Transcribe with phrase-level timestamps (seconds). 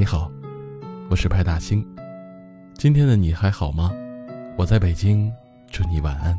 [0.00, 0.32] 你好，
[1.10, 1.86] 我是派大星。
[2.72, 3.92] 今天的你还好吗？
[4.56, 5.30] 我在北京，
[5.70, 6.34] 祝你晚安。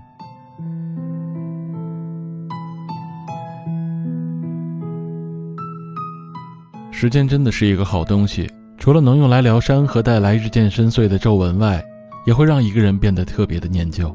[6.92, 11.86] 时间真的是一个好东西，除了能用来疗伤和带来日渐深邃的皱纹外，
[12.26, 14.12] 也会让一个人变得特别的念旧。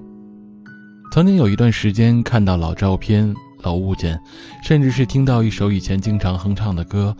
[1.13, 4.19] 曾经有一段时间，看到老照片、老物件，
[4.65, 7.17] 甚至是听到一首以前经常哼唱的歌，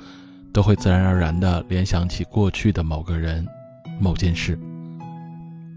[0.57, 3.47] 都会自然而然地联想起过去的某个人、
[4.01, 4.59] 某件事。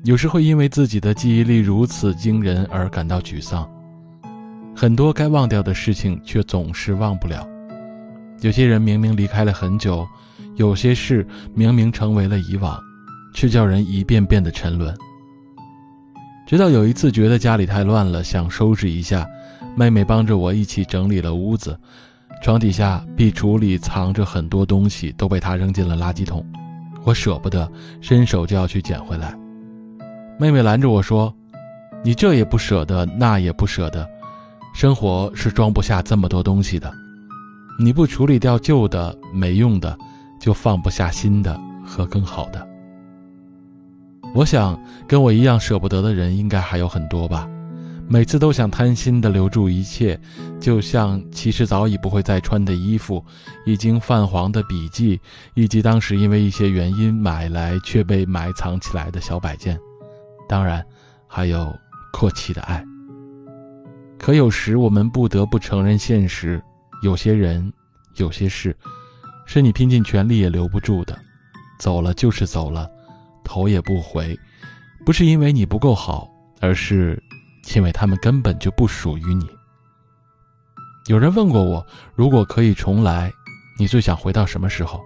[0.05, 3.69] 有时会因为自己的记忆力如此惊人而感到沮丧，
[4.73, 7.45] 很多该忘掉的事情却总是忘不了。
[8.39, 10.07] 有些人明明离开了很久，
[10.55, 12.79] 有些事明明成为了以往，
[13.33, 14.95] 却叫人一遍遍的沉沦。
[16.47, 19.27] 直到有一次觉得家里太乱了，想收拾一下，
[19.75, 21.77] 妹妹帮着我一起整理了屋子，
[22.41, 26.45] 床底下、壁橱里藏着很多东西，都被他扔进了垃圾桶。
[27.03, 27.69] 我舍不得，
[28.01, 29.37] 伸手就要去捡回来，
[30.37, 31.33] 妹妹拦着我说
[32.03, 34.07] ：“你这也不舍得，那也不舍得，
[34.73, 36.91] 生活是装不下这么多东西的。”
[37.79, 39.97] 你不处理掉旧的、没用的，
[40.39, 42.67] 就放不下新的和更好的。
[44.35, 47.47] 我想跟我一样舍不得的人应该还有很多吧。
[48.11, 50.19] 每次都想贪心的留住一切，
[50.59, 53.23] 就像其实早已不会再穿的衣服、
[53.67, 55.21] 已经泛黄的笔记，
[55.53, 59.79] 以及当时因为一些原因买来却被埋藏起来的小摆件。
[60.47, 60.83] 当然，
[61.27, 61.71] 还有
[62.11, 62.83] 过期的爱。
[64.17, 66.59] 可有时我们不得不承认现实。
[67.03, 67.71] 有些人，
[68.15, 68.75] 有些事，
[69.45, 71.17] 是你拼尽全力也留不住的，
[71.79, 72.89] 走了就是走了，
[73.43, 74.35] 头也不回，
[75.05, 76.27] 不是因为你不够好，
[76.59, 77.21] 而是
[77.75, 79.49] 因为他们根本就不属于你。
[81.07, 83.31] 有人问过我，如果可以重来，
[83.77, 85.01] 你最想回到什么时候？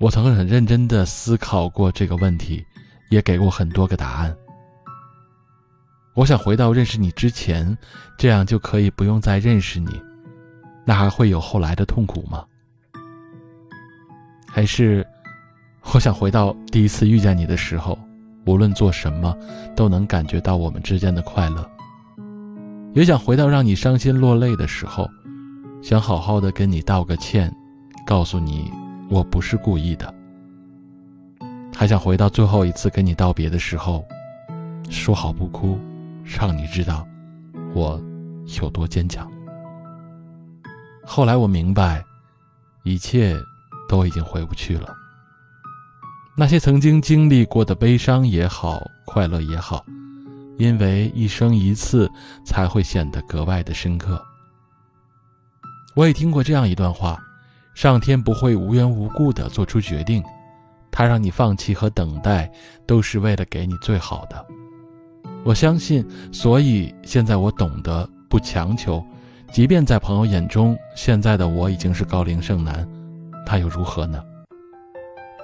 [0.00, 2.64] 我曾很认真的思考过这个问题，
[3.10, 4.36] 也给过很多个答案。
[6.14, 7.76] 我想回到认识你之前，
[8.18, 10.02] 这样就可以不用再认识你。
[10.84, 12.44] 那还会有后来的痛苦吗？
[14.48, 15.06] 还是，
[15.94, 17.96] 我想回到第一次遇见你的时候，
[18.44, 19.36] 无论做什么，
[19.76, 21.68] 都能感觉到我们之间的快乐。
[22.94, 25.08] 也想回到让你伤心落泪的时候，
[25.80, 27.54] 想好好的跟你道个歉，
[28.06, 28.70] 告诉你
[29.08, 30.14] 我不是故意的。
[31.74, 34.04] 还想回到最后一次跟你道别的时候，
[34.90, 35.78] 说好不哭，
[36.22, 37.06] 让你知道
[37.74, 37.98] 我
[38.60, 39.30] 有多坚强。
[41.04, 42.04] 后来我明白，
[42.84, 43.34] 一切
[43.88, 44.94] 都已经回不去了。
[46.34, 49.84] 那些曾经经历过的悲伤也好，快乐也好，
[50.56, 52.10] 因为一生一次，
[52.44, 54.20] 才会显得格外的深刻。
[55.94, 57.22] 我也听过这样一段话：
[57.74, 60.22] 上天不会无缘无故的做出决定，
[60.90, 62.50] 他让你放弃和等待，
[62.86, 64.46] 都是为了给你最好的。
[65.44, 69.04] 我相信，所以现在我懂得不强求。
[69.52, 72.88] 即便在朋友眼中，现在的我已经是高龄剩男，
[73.46, 74.24] 那又如何呢？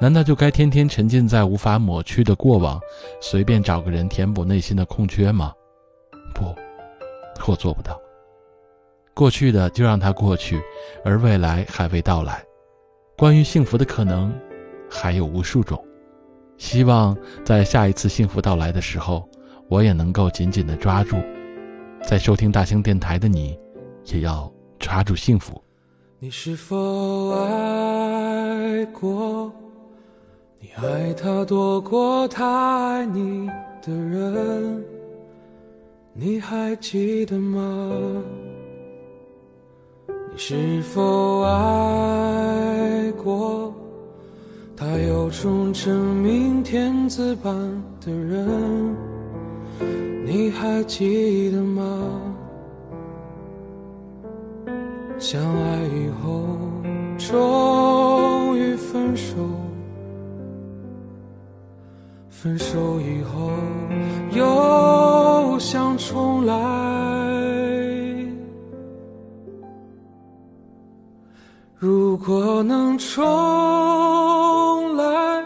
[0.01, 2.81] 难道就该天天沉浸在无法抹去的过往，
[3.21, 5.53] 随便找个人填补内心的空缺吗？
[6.35, 6.55] 不，
[7.47, 8.01] 我做不到。
[9.15, 10.61] 过去的就让它过去，
[11.05, 12.45] 而未来还未到来。
[13.17, 14.33] 关于幸福的可能，
[14.89, 15.83] 还有无数种。
[16.57, 19.29] 希望在下一次幸福到来的时候，
[19.69, 21.17] 我也能够紧紧的抓住。
[22.03, 23.59] 在收听大兴电台的你。
[24.15, 25.63] 也要抓住幸福。
[26.19, 29.53] 你是否爱过？
[30.61, 33.47] 你爱他多过他爱你
[33.81, 34.85] 的人，
[36.13, 38.21] 你还记得吗？
[40.33, 43.73] 你是否爱过？
[44.77, 47.55] 他有种真命天子般
[48.01, 48.97] 的人，
[50.27, 52.11] 你还记得吗？
[55.21, 56.43] 相爱以后，
[57.17, 59.37] 终于分手；
[62.41, 63.51] 分手以后，
[64.31, 66.55] 又想重来。
[71.77, 75.45] 如果能重来，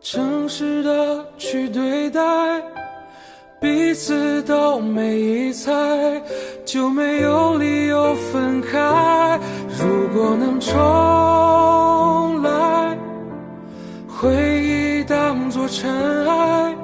[0.00, 2.20] 诚实的去对待。
[3.60, 6.20] 彼此都没疑猜，
[6.64, 9.38] 就没有理由分开。
[9.78, 10.76] 如果能重
[15.68, 16.76] 尘埃，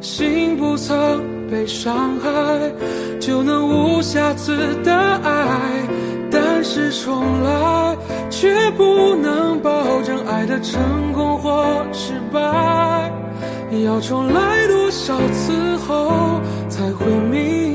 [0.00, 2.30] 心不曾被伤害，
[3.20, 5.88] 就能无瑕疵的爱。
[6.32, 7.96] 但是重来，
[8.30, 12.40] 却不能保证爱的成功或失败。
[13.84, 17.69] 要重来多少次后才会明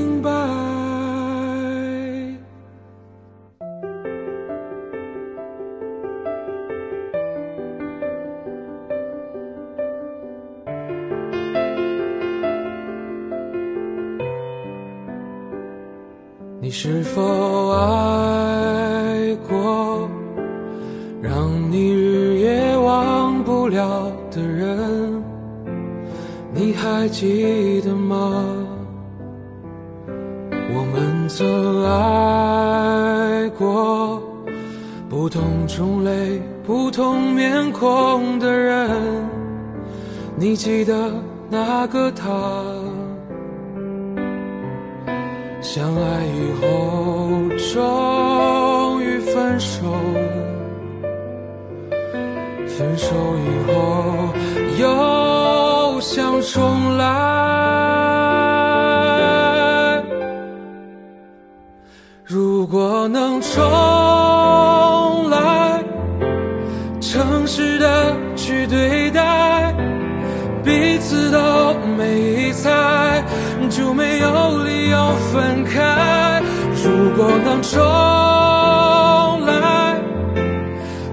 [16.61, 17.21] 你是否
[17.71, 20.09] 爱过，
[21.21, 25.23] 让你日夜忘不了的人？
[26.53, 28.43] 你还记得吗？
[30.07, 34.21] 我们曾爱过，
[35.09, 38.89] 不同种类、不同面孔的人。
[40.37, 41.11] 你记得
[41.49, 42.31] 那个他？
[45.65, 47.24] 相爱以后，
[73.75, 76.41] 就没有理由分开。
[76.81, 77.81] 如果能重
[79.45, 79.99] 来，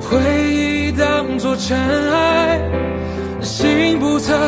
[0.00, 0.16] 回
[0.46, 1.76] 忆当作尘
[2.12, 2.60] 埃，
[3.40, 4.38] 心不曾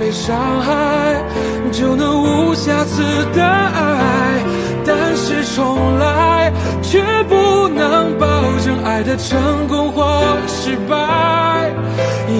[0.00, 1.22] 被伤害，
[1.70, 4.42] 就能无瑕疵的爱。
[4.84, 6.52] 但是重来，
[6.82, 8.26] 却不能保
[8.64, 11.70] 证爱的成功或失败。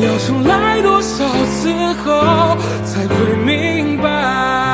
[0.03, 1.73] 要重来多少次
[2.03, 4.70] 后才会明白？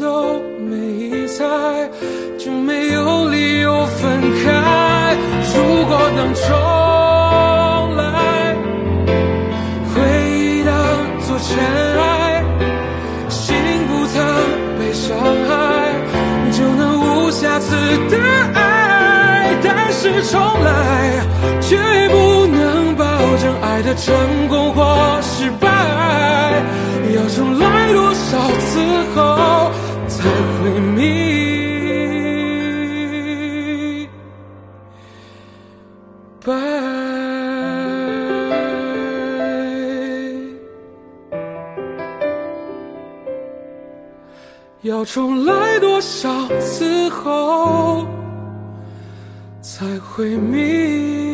[0.00, 1.44] 都没意猜，
[2.38, 5.16] 就没有理由分开。
[5.54, 5.56] 如
[5.86, 6.46] 果能重
[7.96, 8.56] 来，
[9.92, 9.96] 回
[10.30, 10.72] 忆当
[11.26, 11.48] 作尘
[12.00, 12.44] 埃，
[13.28, 13.54] 心
[13.88, 14.16] 不曾
[14.78, 15.16] 被伤
[15.48, 15.50] 害，
[16.52, 17.74] 就能无瑕疵
[18.08, 18.16] 的
[18.54, 18.60] 爱。
[19.62, 20.68] 但是重来，
[21.60, 21.76] 却
[22.08, 23.04] 不能保
[23.36, 24.14] 证爱的成
[24.48, 25.66] 功或失败。
[27.14, 28.80] 要重来多少次
[29.14, 29.22] 后
[30.70, 30.98] 会明
[36.44, 36.52] 白？
[44.82, 48.06] 要重来多少次后？
[49.60, 51.27] 才会明